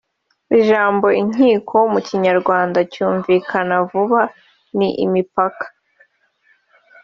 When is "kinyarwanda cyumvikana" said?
2.07-3.75